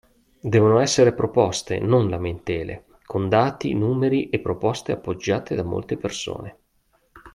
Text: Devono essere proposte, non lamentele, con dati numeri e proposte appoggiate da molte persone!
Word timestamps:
Devono 0.39 0.79
essere 0.79 1.13
proposte, 1.13 1.77
non 1.77 2.09
lamentele, 2.09 2.85
con 3.05 3.29
dati 3.29 3.75
numeri 3.75 4.29
e 4.29 4.39
proposte 4.39 4.93
appoggiate 4.93 5.53
da 5.53 5.61
molte 5.63 5.95
persone! 5.95 6.57